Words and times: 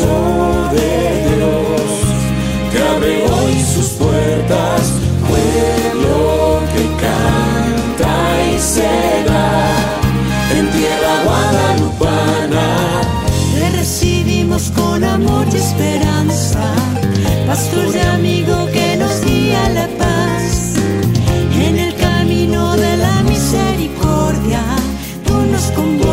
de 0.00 1.36
Dios 1.36 1.90
que 2.72 2.78
abre 2.78 3.22
hoy 3.24 3.62
sus 3.62 3.88
puertas, 3.98 4.92
pueblo 5.28 6.60
que 6.72 6.84
canta 7.04 8.12
y 8.54 8.58
se 8.58 9.24
da 9.26 9.74
en 10.56 10.70
tierra 10.70 11.22
guadalupana. 11.24 13.02
Le 13.54 13.70
recibimos 13.76 14.70
con 14.70 15.04
amor 15.04 15.46
y 15.52 15.56
esperanza, 15.56 16.72
pastor 17.46 17.94
y 17.94 18.00
amigo 18.00 18.66
que 18.72 18.96
nos 18.96 19.24
guía 19.24 19.68
la 19.70 19.86
paz 19.98 20.76
en 21.54 21.78
el 21.78 21.94
camino 21.96 22.76
de 22.76 22.96
la 22.96 23.22
misericordia. 23.22 24.62
Tú 25.26 25.34
nos 25.52 25.64
convoca 25.72 26.09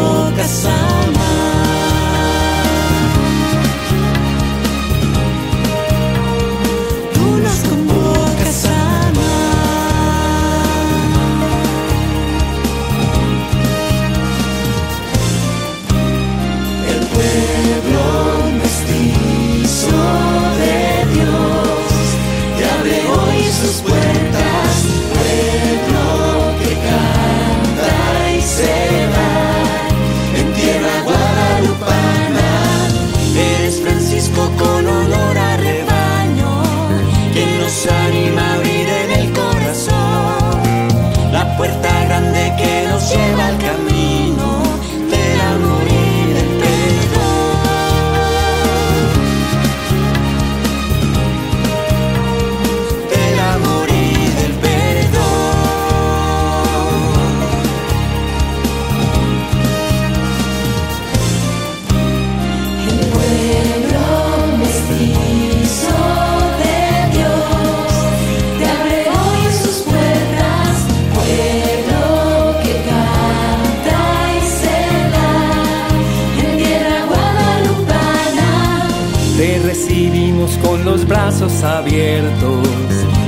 Con 80.56 80.86
los 80.86 81.06
brazos 81.06 81.62
abiertos, 81.64 82.68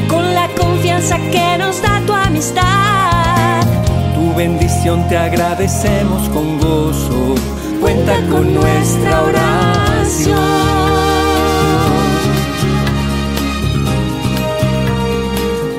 con 0.07 0.34
la 0.34 0.47
confianza 0.57 1.18
que 1.31 1.57
nos 1.57 1.81
da 1.81 2.02
tu 2.06 2.13
amistad. 2.13 3.62
Tu 4.16 4.34
bendición 4.35 5.07
te 5.09 5.18
agradecemos 5.18 6.30
con 6.30 6.57
gozo, 6.59 7.35
cuenta 7.81 8.16
con 8.30 8.53
nuestra 8.53 9.24
oración. 9.24 10.40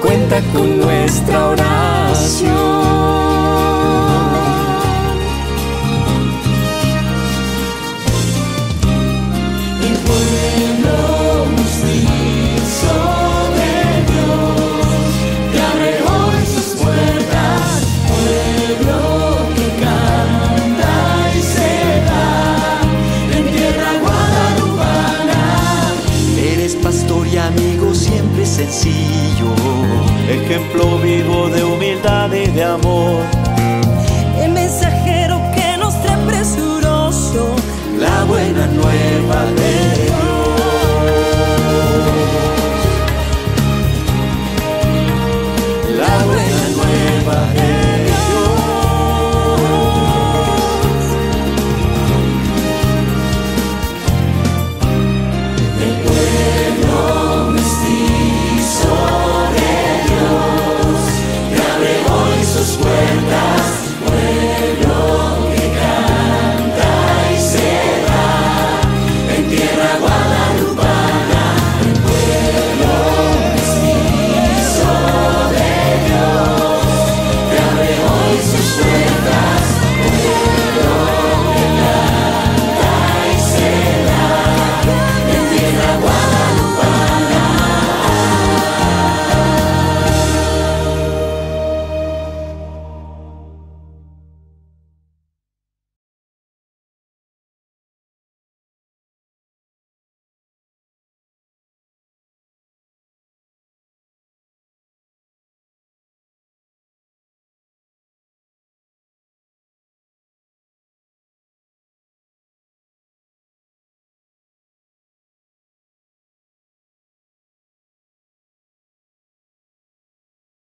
Cuenta 0.03 0.41
con 0.53 0.79
nuestra 0.79 0.79
oración. 0.79 0.90
sencillo, 28.67 29.55
ejemplo 30.29 30.99
vivo 30.99 31.49
de 31.49 31.65
humildad 31.65 32.31
y 32.33 32.47
de 32.47 32.63
amor. 32.63 33.50
sus 62.61 62.77
puertas. 62.77 63.60